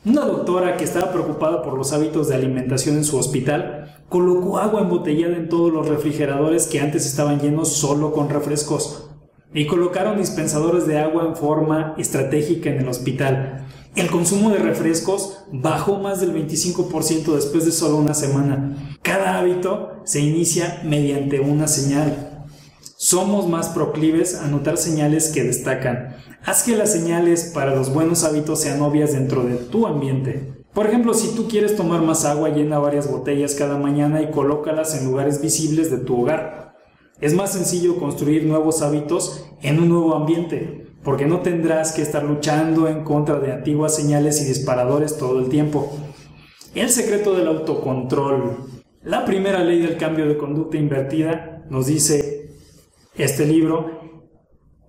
Una 0.05 0.27
doctora 0.27 0.77
que 0.77 0.85
estaba 0.85 1.13
preocupada 1.13 1.63
por 1.63 1.79
los 1.79 1.95
hábitos 1.95 2.29
de 2.29 2.35
alimentación 2.35 2.97
en 2.97 3.05
su 3.05 3.17
hospital 3.17 4.03
colocó 4.11 4.59
agua 4.59 4.83
embotellada 4.83 5.35
en 5.35 5.49
todos 5.49 5.73
los 5.73 5.89
refrigeradores 5.89 6.67
que 6.67 6.81
antes 6.81 7.07
estaban 7.07 7.41
llenos 7.41 7.73
solo 7.73 8.13
con 8.13 8.29
refrescos 8.29 9.09
y 9.55 9.67
colocaron 9.67 10.19
dispensadores 10.19 10.87
de 10.87 10.99
agua 10.99 11.25
en 11.27 11.37
forma 11.37 11.95
estratégica 11.97 12.69
en 12.69 12.81
el 12.81 12.89
hospital. 12.89 13.67
El 13.97 14.11
consumo 14.11 14.51
de 14.51 14.59
refrescos 14.59 15.45
bajó 15.53 15.99
más 16.01 16.21
del 16.21 16.35
25% 16.35 17.35
después 17.35 17.65
de 17.65 17.73
solo 17.73 17.97
una 17.97 18.13
semana. 18.13 18.97
Cada 19.01 19.39
hábito 19.39 20.03
se 20.05 20.21
inicia 20.21 20.83
mediante 20.85 21.41
una 21.41 21.67
señal. 21.67 22.32
Somos 23.05 23.49
más 23.49 23.69
proclives 23.71 24.37
a 24.37 24.47
notar 24.47 24.77
señales 24.77 25.31
que 25.31 25.43
destacan. 25.43 26.15
Haz 26.45 26.63
que 26.63 26.77
las 26.77 26.93
señales 26.93 27.51
para 27.53 27.75
los 27.75 27.93
buenos 27.93 28.23
hábitos 28.23 28.61
sean 28.61 28.81
obvias 28.81 29.13
dentro 29.13 29.43
de 29.43 29.57
tu 29.57 29.89
ambiente. 29.89 30.63
Por 30.73 30.87
ejemplo, 30.87 31.13
si 31.13 31.35
tú 31.35 31.49
quieres 31.49 31.75
tomar 31.75 32.01
más 32.03 32.25
agua, 32.25 32.51
llena 32.51 32.79
varias 32.79 33.11
botellas 33.11 33.57
cada 33.57 33.77
mañana 33.77 34.23
y 34.23 34.31
colócalas 34.31 34.95
en 34.95 35.07
lugares 35.07 35.43
visibles 35.43 35.91
de 35.91 35.99
tu 35.99 36.23
hogar. 36.23 36.77
Es 37.21 37.35
más 37.35 37.53
sencillo 37.55 37.99
construir 37.99 38.47
nuevos 38.47 38.83
hábitos 38.83 39.49
en 39.63 39.81
un 39.81 39.89
nuevo 39.89 40.15
ambiente, 40.15 40.87
porque 41.03 41.27
no 41.27 41.41
tendrás 41.41 41.91
que 41.91 42.03
estar 42.03 42.23
luchando 42.23 42.87
en 42.87 43.03
contra 43.03 43.41
de 43.41 43.51
antiguas 43.51 43.97
señales 43.97 44.41
y 44.41 44.45
disparadores 44.45 45.19
todo 45.19 45.41
el 45.41 45.49
tiempo. 45.49 45.93
El 46.77 46.89
secreto 46.89 47.35
del 47.35 47.49
autocontrol. 47.49 48.59
La 49.03 49.25
primera 49.25 49.65
ley 49.65 49.81
del 49.81 49.97
cambio 49.97 50.29
de 50.29 50.39
conducta 50.39 50.77
invertida 50.77 51.65
nos 51.69 51.87
dice 51.87 52.42
este 53.17 53.47
libro, 53.47 54.03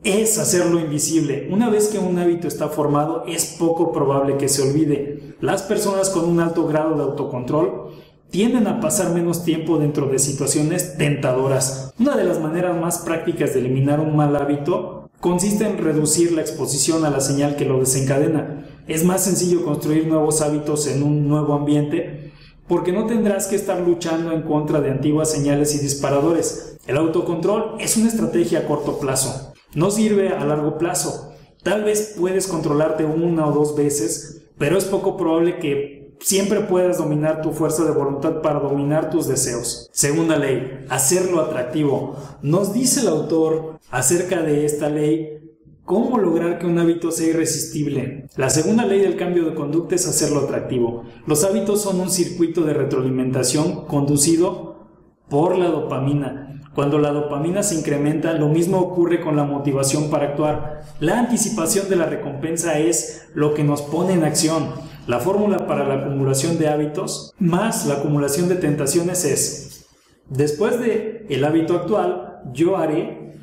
es 0.03 0.37
hacerlo 0.37 0.79
invisible. 0.79 1.47
Una 1.49 1.69
vez 1.69 1.87
que 1.87 1.99
un 1.99 2.17
hábito 2.19 2.47
está 2.47 2.67
formado, 2.67 3.23
es 3.27 3.55
poco 3.57 3.91
probable 3.91 4.37
que 4.37 4.49
se 4.49 4.61
olvide. 4.61 5.35
Las 5.39 5.63
personas 5.63 6.09
con 6.09 6.25
un 6.25 6.39
alto 6.39 6.67
grado 6.67 6.95
de 6.95 7.03
autocontrol 7.03 7.91
tienden 8.29 8.67
a 8.67 8.81
pasar 8.81 9.13
menos 9.13 9.45
tiempo 9.45 9.77
dentro 9.77 10.07
de 10.07 10.19
situaciones 10.19 10.97
tentadoras. 10.97 11.93
Una 11.99 12.17
de 12.17 12.25
las 12.25 12.41
maneras 12.41 12.75
más 12.75 12.99
prácticas 12.99 13.53
de 13.53 13.59
eliminar 13.59 13.99
un 13.99 14.15
mal 14.15 14.35
hábito 14.35 15.09
consiste 15.19 15.65
en 15.65 15.77
reducir 15.77 16.33
la 16.33 16.41
exposición 16.41 17.05
a 17.05 17.09
la 17.09 17.21
señal 17.21 17.55
que 17.55 17.65
lo 17.65 17.79
desencadena. 17.79 18.65
Es 18.87 19.05
más 19.05 19.23
sencillo 19.23 19.63
construir 19.63 20.07
nuevos 20.07 20.41
hábitos 20.41 20.87
en 20.87 21.03
un 21.03 21.29
nuevo 21.29 21.53
ambiente 21.53 22.33
porque 22.67 22.91
no 22.91 23.05
tendrás 23.05 23.47
que 23.47 23.55
estar 23.55 23.79
luchando 23.79 24.31
en 24.31 24.41
contra 24.41 24.81
de 24.81 24.91
antiguas 24.91 25.31
señales 25.31 25.75
y 25.75 25.79
disparadores. 25.79 26.72
El 26.85 26.97
autocontrol 26.97 27.75
es 27.79 27.97
una 27.97 28.09
estrategia 28.09 28.59
a 28.59 28.65
corto 28.65 28.99
plazo, 28.99 29.53
no 29.73 29.89
sirve 29.89 30.29
a 30.29 30.43
largo 30.43 30.77
plazo. 30.77 31.33
Tal 31.63 31.83
vez 31.83 32.15
puedes 32.19 32.47
controlarte 32.47 33.05
una 33.05 33.47
o 33.47 33.53
dos 33.53 33.75
veces, 33.75 34.43
pero 34.57 34.77
es 34.77 34.85
poco 34.85 35.15
probable 35.15 35.59
que 35.59 36.13
siempre 36.19 36.61
puedas 36.61 36.97
dominar 36.97 37.41
tu 37.41 37.51
fuerza 37.51 37.85
de 37.85 37.91
voluntad 37.91 38.41
para 38.41 38.59
dominar 38.59 39.09
tus 39.09 39.27
deseos. 39.27 39.89
Segunda 39.93 40.37
ley, 40.37 40.85
hacerlo 40.89 41.39
atractivo. 41.39 42.17
Nos 42.41 42.73
dice 42.73 43.01
el 43.01 43.07
autor 43.07 43.79
acerca 43.89 44.41
de 44.41 44.65
esta 44.65 44.89
ley 44.89 45.43
¿Cómo 45.85 46.17
lograr 46.17 46.59
que 46.59 46.65
un 46.65 46.79
hábito 46.79 47.11
sea 47.11 47.27
irresistible? 47.27 48.29
La 48.37 48.49
segunda 48.49 48.85
ley 48.85 49.01
del 49.01 49.17
cambio 49.17 49.43
de 49.43 49.53
conducta 49.53 49.95
es 49.95 50.07
hacerlo 50.07 50.39
atractivo. 50.39 51.03
Los 51.27 51.43
hábitos 51.43 51.81
son 51.81 51.99
un 51.99 52.09
circuito 52.09 52.61
de 52.61 52.73
retroalimentación 52.73 53.85
conducido 53.85 54.87
por 55.27 55.57
la 55.57 55.67
dopamina. 55.67 56.42
Cuando 56.75 56.97
la 56.97 57.11
dopamina 57.11 57.61
se 57.61 57.75
incrementa, 57.75 58.33
lo 58.33 58.47
mismo 58.47 58.79
ocurre 58.79 59.21
con 59.21 59.35
la 59.35 59.43
motivación 59.43 60.09
para 60.09 60.29
actuar. 60.29 60.81
La 60.99 61.19
anticipación 61.19 61.87
de 61.87 61.95
la 61.95 62.07
recompensa 62.07 62.79
es 62.79 63.27
lo 63.35 63.53
que 63.53 63.63
nos 63.63 63.83
pone 63.83 64.13
en 64.13 64.23
acción. 64.23 64.71
La 65.05 65.19
fórmula 65.19 65.67
para 65.67 65.85
la 65.87 65.95
acumulación 66.05 66.57
de 66.57 66.69
hábitos 66.69 67.33
más 67.37 67.85
la 67.85 67.95
acumulación 67.95 68.49
de 68.49 68.55
tentaciones 68.55 69.25
es, 69.25 69.85
después 70.29 70.79
de 70.79 71.27
el 71.29 71.43
hábito 71.43 71.75
actual, 71.75 72.41
yo 72.53 72.77
haré 72.77 73.33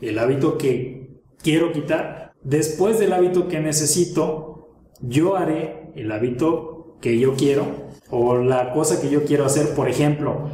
el 0.00 0.18
hábito 0.18 0.58
que 0.58 1.20
quiero 1.40 1.72
quitar. 1.72 2.32
Después 2.42 2.98
del 2.98 3.12
hábito 3.12 3.46
que 3.46 3.60
necesito, 3.60 4.70
yo 5.00 5.36
haré 5.36 5.92
el 5.94 6.10
hábito 6.10 6.96
que 7.00 7.18
yo 7.18 7.34
quiero 7.34 7.66
o 8.10 8.38
la 8.38 8.72
cosa 8.72 9.00
que 9.00 9.10
yo 9.10 9.24
quiero 9.24 9.44
hacer. 9.44 9.74
Por 9.74 9.88
ejemplo, 9.88 10.50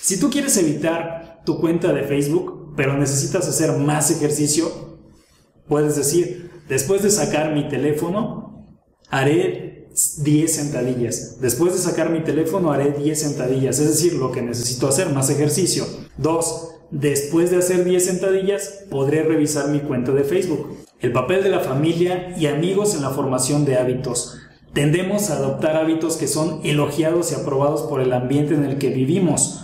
si 0.00 0.20
tú 0.20 0.28
quieres 0.28 0.56
evitar 0.58 1.23
tu 1.44 1.60
cuenta 1.60 1.92
de 1.92 2.04
Facebook, 2.04 2.74
pero 2.76 2.96
necesitas 2.96 3.48
hacer 3.48 3.72
más 3.78 4.10
ejercicio, 4.10 4.98
puedes 5.68 5.96
decir, 5.96 6.50
después 6.68 7.02
de 7.02 7.10
sacar 7.10 7.52
mi 7.54 7.68
teléfono, 7.68 8.68
haré 9.10 9.88
10 10.22 10.52
sentadillas. 10.52 11.40
Después 11.40 11.72
de 11.72 11.78
sacar 11.78 12.10
mi 12.10 12.24
teléfono, 12.24 12.72
haré 12.72 12.92
10 12.92 13.20
sentadillas. 13.20 13.78
Es 13.78 13.88
decir, 13.88 14.14
lo 14.14 14.32
que 14.32 14.42
necesito 14.42 14.88
hacer, 14.88 15.10
más 15.10 15.30
ejercicio. 15.30 15.86
2. 16.18 16.70
Después 16.90 17.50
de 17.50 17.58
hacer 17.58 17.84
10 17.84 18.04
sentadillas, 18.04 18.84
podré 18.90 19.22
revisar 19.22 19.68
mi 19.68 19.80
cuenta 19.80 20.12
de 20.12 20.24
Facebook. 20.24 20.78
El 21.00 21.12
papel 21.12 21.42
de 21.44 21.50
la 21.50 21.60
familia 21.60 22.34
y 22.36 22.46
amigos 22.46 22.94
en 22.94 23.02
la 23.02 23.10
formación 23.10 23.64
de 23.64 23.76
hábitos. 23.76 24.38
Tendemos 24.72 25.30
a 25.30 25.36
adoptar 25.36 25.76
hábitos 25.76 26.16
que 26.16 26.26
son 26.26 26.60
elogiados 26.64 27.30
y 27.30 27.36
aprobados 27.36 27.82
por 27.82 28.00
el 28.00 28.12
ambiente 28.12 28.54
en 28.54 28.64
el 28.64 28.78
que 28.78 28.90
vivimos, 28.90 29.63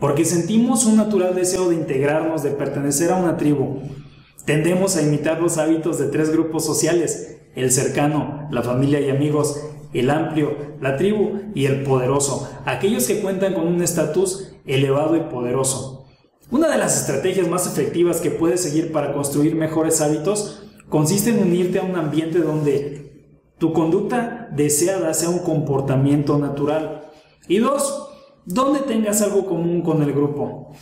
porque 0.00 0.24
sentimos 0.24 0.86
un 0.86 0.96
natural 0.96 1.34
deseo 1.34 1.68
de 1.68 1.76
integrarnos, 1.76 2.42
de 2.42 2.50
pertenecer 2.50 3.12
a 3.12 3.16
una 3.16 3.36
tribu. 3.36 3.82
Tendemos 4.46 4.96
a 4.96 5.02
imitar 5.02 5.40
los 5.40 5.58
hábitos 5.58 5.98
de 5.98 6.06
tres 6.06 6.32
grupos 6.32 6.64
sociales, 6.64 7.38
el 7.54 7.70
cercano, 7.70 8.48
la 8.50 8.62
familia 8.62 9.00
y 9.00 9.10
amigos, 9.10 9.60
el 9.92 10.10
amplio, 10.10 10.56
la 10.80 10.96
tribu 10.96 11.40
y 11.54 11.66
el 11.66 11.82
poderoso, 11.82 12.50
aquellos 12.64 13.06
que 13.06 13.20
cuentan 13.20 13.54
con 13.54 13.66
un 13.66 13.82
estatus 13.82 14.52
elevado 14.66 15.16
y 15.16 15.20
poderoso. 15.20 16.06
Una 16.50 16.68
de 16.68 16.78
las 16.78 16.98
estrategias 16.98 17.48
más 17.48 17.66
efectivas 17.66 18.20
que 18.20 18.30
puedes 18.30 18.62
seguir 18.62 18.92
para 18.92 19.12
construir 19.12 19.54
mejores 19.54 20.00
hábitos 20.00 20.64
consiste 20.88 21.30
en 21.30 21.42
unirte 21.42 21.78
a 21.78 21.84
un 21.84 21.96
ambiente 21.96 22.38
donde 22.40 23.28
tu 23.58 23.72
conducta 23.72 24.48
deseada 24.52 25.12
sea 25.12 25.28
un 25.28 25.40
comportamiento 25.40 26.38
natural. 26.38 27.02
Y 27.46 27.58
dos, 27.58 28.09
donde 28.44 28.80
tengas 28.80 29.22
algo 29.22 29.46
común 29.46 29.82
con 29.82 30.02
el 30.02 30.12
grupo. 30.12 30.72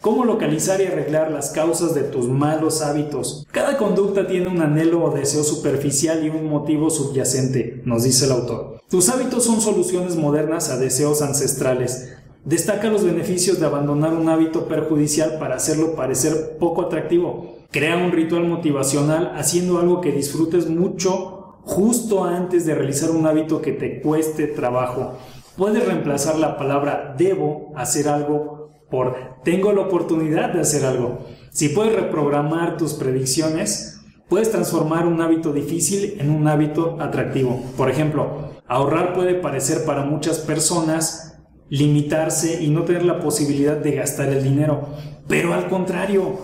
Cómo 0.00 0.24
localizar 0.24 0.80
y 0.80 0.84
arreglar 0.84 1.30
las 1.32 1.50
causas 1.50 1.94
de 1.94 2.02
tus 2.02 2.28
malos 2.28 2.82
hábitos. 2.82 3.46
Cada 3.50 3.76
conducta 3.76 4.26
tiene 4.26 4.48
un 4.48 4.60
anhelo 4.60 5.02
o 5.02 5.10
deseo 5.10 5.42
superficial 5.42 6.24
y 6.24 6.28
un 6.28 6.48
motivo 6.48 6.90
subyacente, 6.90 7.82
nos 7.84 8.04
dice 8.04 8.26
el 8.26 8.32
autor. 8.32 8.80
Tus 8.88 9.08
hábitos 9.08 9.44
son 9.44 9.60
soluciones 9.60 10.14
modernas 10.14 10.70
a 10.70 10.76
deseos 10.76 11.22
ancestrales. 11.22 12.12
Destaca 12.44 12.88
los 12.88 13.04
beneficios 13.04 13.58
de 13.58 13.66
abandonar 13.66 14.12
un 14.12 14.28
hábito 14.28 14.68
perjudicial 14.68 15.38
para 15.40 15.56
hacerlo 15.56 15.96
parecer 15.96 16.56
poco 16.60 16.82
atractivo. 16.82 17.56
Crea 17.72 17.96
un 17.96 18.12
ritual 18.12 18.46
motivacional 18.46 19.32
haciendo 19.34 19.78
algo 19.78 20.00
que 20.00 20.12
disfrutes 20.12 20.68
mucho 20.68 21.56
justo 21.64 22.24
antes 22.24 22.64
de 22.64 22.76
realizar 22.76 23.10
un 23.10 23.26
hábito 23.26 23.60
que 23.60 23.72
te 23.72 24.00
cueste 24.00 24.46
trabajo. 24.46 25.14
Puedes 25.56 25.86
reemplazar 25.86 26.38
la 26.38 26.58
palabra 26.58 27.14
debo 27.16 27.72
hacer 27.76 28.08
algo 28.08 28.72
por 28.90 29.16
tengo 29.42 29.72
la 29.72 29.82
oportunidad 29.82 30.52
de 30.52 30.60
hacer 30.60 30.84
algo. 30.84 31.20
Si 31.50 31.70
puedes 31.70 31.94
reprogramar 31.94 32.76
tus 32.76 32.94
predicciones, 32.94 34.00
puedes 34.28 34.50
transformar 34.50 35.06
un 35.06 35.20
hábito 35.22 35.52
difícil 35.52 36.16
en 36.20 36.30
un 36.30 36.46
hábito 36.46 36.98
atractivo. 37.00 37.62
Por 37.76 37.90
ejemplo, 37.90 38.50
ahorrar 38.68 39.14
puede 39.14 39.34
parecer 39.34 39.84
para 39.86 40.04
muchas 40.04 40.40
personas 40.40 41.38
limitarse 41.70 42.62
y 42.62 42.68
no 42.68 42.82
tener 42.82 43.04
la 43.04 43.18
posibilidad 43.18 43.76
de 43.76 43.92
gastar 43.92 44.28
el 44.28 44.42
dinero. 44.42 44.88
Pero 45.26 45.54
al 45.54 45.68
contrario, 45.68 46.38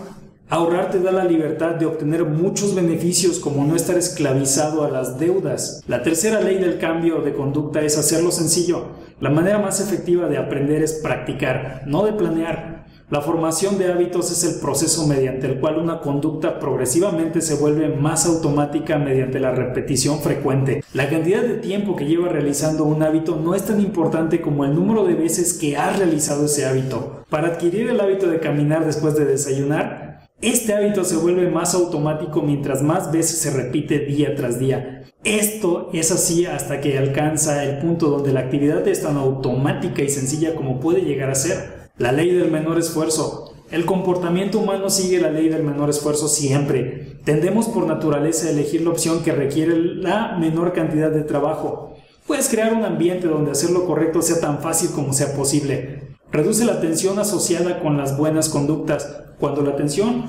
ahorrar 0.53 0.91
te 0.91 0.99
da 0.99 1.11
la 1.11 1.25
libertad 1.25 1.71
de 1.75 1.87
obtener 1.87 2.25
muchos 2.25 2.75
beneficios 2.75 3.39
como 3.39 3.65
no 3.65 3.75
estar 3.75 3.97
esclavizado 3.97 4.83
a 4.83 4.89
las 4.91 5.17
deudas. 5.17 5.83
La 5.87 6.03
tercera 6.03 6.41
ley 6.41 6.59
del 6.59 6.77
cambio 6.77 7.21
de 7.21 7.33
conducta 7.33 7.81
es 7.81 7.97
hacerlo 7.97 8.31
sencillo. 8.31 8.89
La 9.19 9.31
manera 9.31 9.57
más 9.57 9.81
efectiva 9.81 10.27
de 10.27 10.37
aprender 10.37 10.83
es 10.83 10.93
practicar, 10.93 11.81
no 11.87 12.05
de 12.05 12.13
planear. 12.13 12.83
La 13.09 13.21
formación 13.21 13.79
de 13.79 13.91
hábitos 13.91 14.31
es 14.31 14.43
el 14.43 14.61
proceso 14.61 15.07
mediante 15.07 15.47
el 15.47 15.59
cual 15.59 15.79
una 15.79 16.01
conducta 16.01 16.59
progresivamente 16.59 17.41
se 17.41 17.55
vuelve 17.55 17.89
más 17.89 18.27
automática 18.27 18.99
mediante 18.99 19.39
la 19.39 19.51
repetición 19.51 20.19
frecuente. 20.19 20.83
La 20.93 21.09
cantidad 21.09 21.41
de 21.41 21.55
tiempo 21.55 21.95
que 21.95 22.05
lleva 22.05 22.29
realizando 22.29 22.83
un 22.83 23.01
hábito 23.01 23.35
no 23.35 23.55
es 23.55 23.63
tan 23.63 23.81
importante 23.81 24.39
como 24.39 24.65
el 24.65 24.75
número 24.75 25.03
de 25.03 25.15
veces 25.15 25.53
que 25.53 25.77
has 25.77 25.97
realizado 25.97 26.45
ese 26.45 26.67
hábito. 26.67 27.23
Para 27.29 27.47
adquirir 27.47 27.89
el 27.89 27.99
hábito 27.99 28.29
de 28.29 28.39
caminar 28.39 28.85
después 28.85 29.15
de 29.15 29.25
desayunar, 29.25 30.12
este 30.43 30.73
hábito 30.73 31.05
se 31.05 31.15
vuelve 31.15 31.49
más 31.49 31.73
automático 31.73 32.41
mientras 32.41 32.83
más 32.83 33.11
veces 33.11 33.39
se 33.39 33.51
repite 33.51 33.99
día 33.99 34.35
tras 34.35 34.59
día. 34.59 35.03
Esto 35.23 35.89
es 35.93 36.11
así 36.11 36.45
hasta 36.45 36.81
que 36.81 36.97
alcanza 36.97 37.63
el 37.63 37.79
punto 37.79 38.09
donde 38.09 38.33
la 38.33 38.41
actividad 38.41 38.85
es 38.89 39.03
tan 39.03 39.15
automática 39.15 40.01
y 40.01 40.09
sencilla 40.09 40.53
como 40.53 40.81
puede 40.81 41.01
llegar 41.01 41.29
a 41.29 41.35
ser. 41.35 41.89
La 41.97 42.11
ley 42.11 42.31
del 42.31 42.51
menor 42.51 42.77
esfuerzo. 42.77 43.53
El 43.71 43.85
comportamiento 43.85 44.59
humano 44.59 44.89
sigue 44.89 45.21
la 45.21 45.31
ley 45.31 45.47
del 45.47 45.63
menor 45.63 45.89
esfuerzo 45.89 46.27
siempre. 46.27 47.19
Tendemos 47.23 47.67
por 47.67 47.87
naturaleza 47.87 48.47
a 48.47 48.51
elegir 48.51 48.81
la 48.81 48.89
opción 48.89 49.23
que 49.23 49.31
requiere 49.31 49.77
la 49.77 50.37
menor 50.37 50.73
cantidad 50.73 51.09
de 51.09 51.23
trabajo. 51.23 51.95
Puedes 52.27 52.49
crear 52.49 52.73
un 52.73 52.83
ambiente 52.83 53.27
donde 53.27 53.51
hacer 53.51 53.69
lo 53.69 53.85
correcto 53.85 54.21
sea 54.21 54.41
tan 54.41 54.59
fácil 54.59 54.89
como 54.91 55.13
sea 55.13 55.33
posible. 55.35 56.12
Reduce 56.33 56.65
la 56.65 56.81
tensión 56.81 57.19
asociada 57.19 57.79
con 57.79 57.95
las 57.95 58.17
buenas 58.17 58.49
conductas. 58.49 59.17
Cuando 59.39 59.61
la 59.61 59.75
tensión 59.75 60.25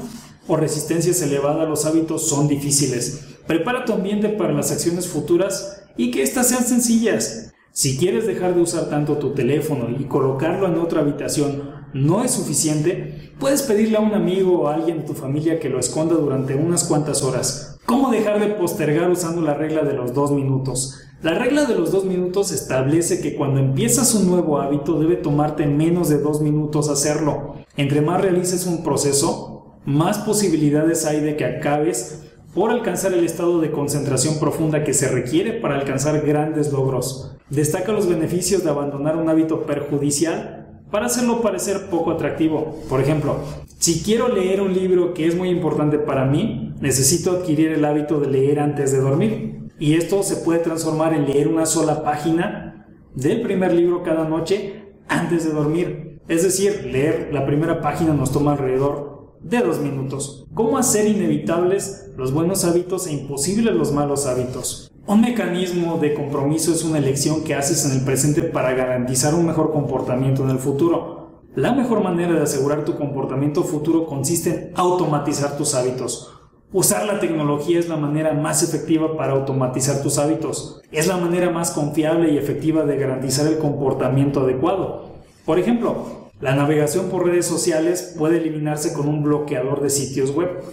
o 0.46 0.54
resistencia 0.54 1.12
es 1.12 1.22
elevada, 1.22 1.64
los 1.64 1.86
hábitos 1.86 2.28
son 2.28 2.46
difíciles. 2.46 3.24
Prepara 3.46 3.86
tu 3.86 3.94
ambiente 3.94 4.28
para 4.28 4.52
las 4.52 4.70
acciones 4.70 5.08
futuras 5.08 5.82
y 5.96 6.10
que 6.10 6.22
éstas 6.22 6.48
sean 6.48 6.62
sencillas. 6.62 7.54
Si 7.72 7.96
quieres 7.96 8.26
dejar 8.26 8.54
de 8.54 8.60
usar 8.60 8.90
tanto 8.90 9.16
tu 9.16 9.32
teléfono 9.32 9.88
y 9.98 10.04
colocarlo 10.04 10.66
en 10.66 10.78
otra 10.78 11.00
habitación 11.00 11.73
no 11.94 12.24
es 12.24 12.32
suficiente, 12.32 13.32
puedes 13.38 13.62
pedirle 13.62 13.96
a 13.96 14.00
un 14.00 14.14
amigo 14.14 14.60
o 14.60 14.68
a 14.68 14.74
alguien 14.74 14.98
de 14.98 15.04
tu 15.04 15.14
familia 15.14 15.60
que 15.60 15.68
lo 15.68 15.78
esconda 15.78 16.16
durante 16.16 16.54
unas 16.54 16.84
cuantas 16.84 17.22
horas. 17.22 17.78
¿Cómo 17.86 18.10
dejar 18.10 18.40
de 18.40 18.54
postergar 18.54 19.10
usando 19.10 19.42
la 19.42 19.54
regla 19.54 19.82
de 19.82 19.94
los 19.94 20.12
dos 20.12 20.32
minutos? 20.32 21.00
La 21.22 21.34
regla 21.34 21.64
de 21.64 21.76
los 21.76 21.92
dos 21.92 22.04
minutos 22.04 22.50
establece 22.50 23.20
que 23.20 23.36
cuando 23.36 23.60
empiezas 23.60 24.14
un 24.14 24.26
nuevo 24.26 24.58
hábito 24.58 24.98
debe 24.98 25.16
tomarte 25.16 25.66
menos 25.66 26.08
de 26.08 26.18
dos 26.18 26.40
minutos 26.40 26.88
hacerlo. 26.88 27.54
Entre 27.76 28.00
más 28.00 28.20
realices 28.20 28.66
un 28.66 28.82
proceso, 28.82 29.76
más 29.84 30.18
posibilidades 30.18 31.06
hay 31.06 31.20
de 31.20 31.36
que 31.36 31.44
acabes 31.44 32.24
por 32.54 32.70
alcanzar 32.70 33.12
el 33.12 33.24
estado 33.24 33.60
de 33.60 33.70
concentración 33.70 34.38
profunda 34.38 34.84
que 34.84 34.94
se 34.94 35.08
requiere 35.08 35.52
para 35.52 35.76
alcanzar 35.76 36.20
grandes 36.26 36.72
logros. 36.72 37.36
Destaca 37.50 37.92
los 37.92 38.08
beneficios 38.08 38.64
de 38.64 38.70
abandonar 38.70 39.16
un 39.16 39.28
hábito 39.28 39.62
perjudicial 39.62 40.63
para 40.94 41.06
hacerlo 41.06 41.42
parecer 41.42 41.86
poco 41.90 42.12
atractivo. 42.12 42.78
Por 42.88 43.00
ejemplo, 43.00 43.38
si 43.80 44.04
quiero 44.04 44.28
leer 44.28 44.60
un 44.60 44.72
libro 44.72 45.12
que 45.12 45.26
es 45.26 45.34
muy 45.34 45.48
importante 45.48 45.98
para 45.98 46.24
mí, 46.24 46.72
necesito 46.78 47.32
adquirir 47.32 47.72
el 47.72 47.84
hábito 47.84 48.20
de 48.20 48.28
leer 48.28 48.60
antes 48.60 48.92
de 48.92 49.00
dormir. 49.00 49.70
Y 49.80 49.94
esto 49.94 50.22
se 50.22 50.36
puede 50.36 50.60
transformar 50.60 51.12
en 51.12 51.26
leer 51.26 51.48
una 51.48 51.66
sola 51.66 52.04
página 52.04 52.86
del 53.12 53.42
primer 53.42 53.72
libro 53.74 54.04
cada 54.04 54.28
noche 54.28 54.84
antes 55.08 55.44
de 55.44 55.52
dormir. 55.52 56.20
Es 56.28 56.44
decir, 56.44 56.86
leer 56.86 57.30
la 57.32 57.44
primera 57.44 57.80
página 57.80 58.14
nos 58.14 58.30
toma 58.30 58.52
alrededor 58.52 59.34
de 59.40 59.58
dos 59.62 59.80
minutos. 59.80 60.46
¿Cómo 60.54 60.78
hacer 60.78 61.08
inevitables 61.08 62.12
los 62.16 62.32
buenos 62.32 62.64
hábitos 62.64 63.08
e 63.08 63.14
imposibles 63.14 63.74
los 63.74 63.90
malos 63.90 64.26
hábitos? 64.26 64.93
Un 65.06 65.20
mecanismo 65.20 65.98
de 65.98 66.14
compromiso 66.14 66.72
es 66.72 66.82
una 66.82 66.96
elección 66.96 67.44
que 67.44 67.54
haces 67.54 67.84
en 67.84 67.92
el 67.92 68.06
presente 68.06 68.40
para 68.40 68.72
garantizar 68.72 69.34
un 69.34 69.44
mejor 69.44 69.70
comportamiento 69.70 70.42
en 70.44 70.48
el 70.48 70.58
futuro. 70.58 71.42
La 71.54 71.74
mejor 71.74 72.02
manera 72.02 72.32
de 72.32 72.40
asegurar 72.40 72.86
tu 72.86 72.96
comportamiento 72.96 73.64
futuro 73.64 74.06
consiste 74.06 74.50
en 74.50 74.72
automatizar 74.74 75.58
tus 75.58 75.74
hábitos. 75.74 76.32
Usar 76.72 77.04
la 77.04 77.20
tecnología 77.20 77.78
es 77.78 77.86
la 77.90 77.98
manera 77.98 78.32
más 78.32 78.62
efectiva 78.62 79.14
para 79.14 79.34
automatizar 79.34 80.00
tus 80.00 80.16
hábitos. 80.16 80.80
Es 80.90 81.06
la 81.06 81.18
manera 81.18 81.50
más 81.50 81.72
confiable 81.72 82.32
y 82.32 82.38
efectiva 82.38 82.84
de 82.84 82.96
garantizar 82.96 83.46
el 83.46 83.58
comportamiento 83.58 84.40
adecuado. 84.40 85.10
Por 85.44 85.58
ejemplo, 85.58 86.30
la 86.40 86.54
navegación 86.54 87.10
por 87.10 87.26
redes 87.26 87.44
sociales 87.44 88.14
puede 88.16 88.38
eliminarse 88.38 88.94
con 88.94 89.06
un 89.06 89.22
bloqueador 89.22 89.82
de 89.82 89.90
sitios 89.90 90.34
web. 90.34 90.64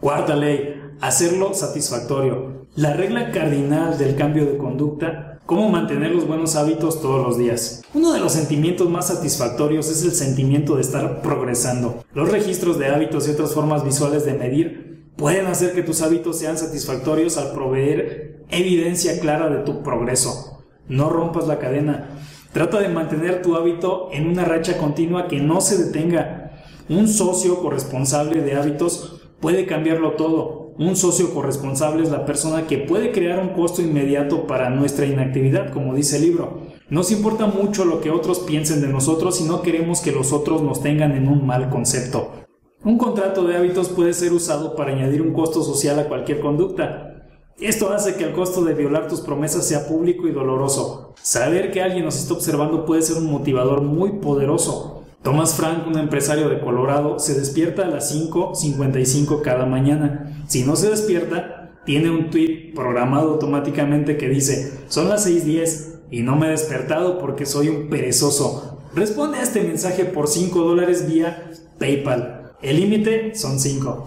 Cuarta 0.00 0.34
ley, 0.34 0.82
hacerlo 1.00 1.54
satisfactorio. 1.54 2.57
La 2.78 2.92
regla 2.92 3.32
cardinal 3.32 3.98
del 3.98 4.14
cambio 4.14 4.46
de 4.46 4.56
conducta, 4.56 5.40
cómo 5.46 5.68
mantener 5.68 6.12
los 6.12 6.28
buenos 6.28 6.54
hábitos 6.54 7.02
todos 7.02 7.26
los 7.26 7.36
días. 7.36 7.82
Uno 7.92 8.12
de 8.12 8.20
los 8.20 8.30
sentimientos 8.30 8.88
más 8.88 9.08
satisfactorios 9.08 9.90
es 9.90 10.04
el 10.04 10.12
sentimiento 10.12 10.76
de 10.76 10.82
estar 10.82 11.20
progresando. 11.20 12.04
Los 12.14 12.30
registros 12.30 12.78
de 12.78 12.86
hábitos 12.86 13.26
y 13.26 13.32
otras 13.32 13.52
formas 13.52 13.84
visuales 13.84 14.24
de 14.24 14.34
medir 14.34 15.10
pueden 15.16 15.48
hacer 15.48 15.72
que 15.72 15.82
tus 15.82 16.02
hábitos 16.02 16.38
sean 16.38 16.56
satisfactorios 16.56 17.36
al 17.36 17.50
proveer 17.50 18.44
evidencia 18.48 19.18
clara 19.18 19.48
de 19.48 19.64
tu 19.64 19.82
progreso. 19.82 20.62
No 20.86 21.08
rompas 21.08 21.48
la 21.48 21.58
cadena. 21.58 22.10
Trata 22.52 22.78
de 22.78 22.90
mantener 22.90 23.42
tu 23.42 23.56
hábito 23.56 24.08
en 24.12 24.28
una 24.28 24.44
racha 24.44 24.78
continua 24.78 25.26
que 25.26 25.40
no 25.40 25.60
se 25.60 25.86
detenga. 25.86 26.62
Un 26.88 27.08
socio 27.08 27.60
corresponsable 27.60 28.40
de 28.40 28.54
hábitos 28.54 29.20
puede 29.40 29.66
cambiarlo 29.66 30.12
todo. 30.12 30.67
Un 30.78 30.94
socio 30.94 31.34
corresponsable 31.34 32.04
es 32.04 32.10
la 32.10 32.24
persona 32.24 32.68
que 32.68 32.78
puede 32.78 33.10
crear 33.10 33.40
un 33.40 33.48
costo 33.48 33.82
inmediato 33.82 34.46
para 34.46 34.70
nuestra 34.70 35.06
inactividad, 35.06 35.72
como 35.72 35.92
dice 35.92 36.18
el 36.18 36.22
libro. 36.22 36.60
Nos 36.88 37.10
importa 37.10 37.46
mucho 37.46 37.84
lo 37.84 38.00
que 38.00 38.12
otros 38.12 38.38
piensen 38.38 38.80
de 38.80 38.86
nosotros 38.86 39.40
y 39.40 39.44
no 39.44 39.60
queremos 39.62 40.00
que 40.00 40.12
los 40.12 40.32
otros 40.32 40.62
nos 40.62 40.80
tengan 40.80 41.16
en 41.16 41.26
un 41.26 41.44
mal 41.44 41.68
concepto. 41.68 42.30
Un 42.84 42.96
contrato 42.96 43.42
de 43.42 43.56
hábitos 43.56 43.88
puede 43.88 44.12
ser 44.12 44.32
usado 44.32 44.76
para 44.76 44.92
añadir 44.92 45.20
un 45.20 45.32
costo 45.32 45.64
social 45.64 45.98
a 45.98 46.06
cualquier 46.06 46.38
conducta. 46.38 47.26
Esto 47.58 47.90
hace 47.90 48.14
que 48.14 48.22
el 48.22 48.32
costo 48.32 48.62
de 48.62 48.74
violar 48.74 49.08
tus 49.08 49.20
promesas 49.20 49.66
sea 49.66 49.88
público 49.88 50.28
y 50.28 50.30
doloroso. 50.30 51.12
Saber 51.20 51.72
que 51.72 51.82
alguien 51.82 52.04
nos 52.04 52.16
está 52.16 52.34
observando 52.34 52.86
puede 52.86 53.02
ser 53.02 53.16
un 53.16 53.26
motivador 53.26 53.82
muy 53.82 54.20
poderoso. 54.20 54.97
Thomas 55.22 55.54
Frank, 55.54 55.86
un 55.86 55.98
empresario 55.98 56.48
de 56.48 56.60
Colorado, 56.60 57.18
se 57.18 57.38
despierta 57.38 57.82
a 57.82 57.88
las 57.88 58.14
5.55 58.14 59.42
cada 59.42 59.66
mañana. 59.66 60.44
Si 60.46 60.62
no 60.62 60.76
se 60.76 60.90
despierta, 60.90 61.72
tiene 61.84 62.10
un 62.10 62.30
tweet 62.30 62.72
programado 62.74 63.32
automáticamente 63.32 64.16
que 64.16 64.28
dice, 64.28 64.78
son 64.88 65.08
las 65.08 65.28
6.10 65.28 66.00
y 66.10 66.22
no 66.22 66.36
me 66.36 66.46
he 66.46 66.50
despertado 66.50 67.18
porque 67.18 67.46
soy 67.46 67.68
un 67.68 67.88
perezoso. 67.88 68.78
Responde 68.94 69.38
a 69.38 69.42
este 69.42 69.62
mensaje 69.62 70.04
por 70.04 70.28
5 70.28 70.60
dólares 70.60 71.06
vía 71.08 71.50
PayPal. 71.78 72.52
El 72.62 72.80
límite 72.80 73.34
son 73.34 73.58
5. 73.58 74.06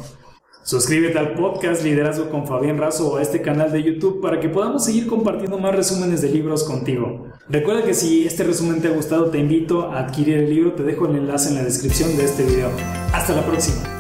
Suscríbete 0.64 1.18
al 1.20 1.34
podcast 1.34 1.84
Liderazgo 1.84 2.30
con 2.30 2.48
Fabián 2.48 2.78
Razo 2.78 3.14
o 3.14 3.18
a 3.18 3.22
este 3.22 3.42
canal 3.42 3.72
de 3.72 3.84
YouTube 3.84 4.22
para 4.22 4.40
que 4.40 4.48
podamos 4.48 4.86
seguir 4.86 5.08
compartiendo 5.08 5.58
más 5.58 5.76
resúmenes 5.76 6.22
de 6.22 6.30
libros 6.30 6.64
contigo. 6.64 7.31
Recuerda 7.50 7.84
que 7.84 7.94
si 7.94 8.26
este 8.26 8.44
resumen 8.44 8.82
te 8.82 8.88
ha 8.88 8.92
gustado 8.92 9.30
te 9.30 9.40
invito 9.40 9.92
a 9.92 10.00
adquirir 10.00 10.38
el 10.38 10.50
libro, 10.50 10.74
te 10.74 10.84
dejo 10.84 11.08
el 11.08 11.16
enlace 11.18 11.50
en 11.50 11.56
la 11.56 11.64
descripción 11.64 12.16
de 12.16 12.26
este 12.26 12.44
video. 12.44 12.72
Hasta 13.14 13.36
la 13.36 13.46
próxima. 13.46 13.91